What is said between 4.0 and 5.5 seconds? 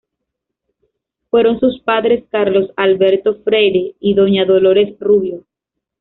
doña Dolores Rubio.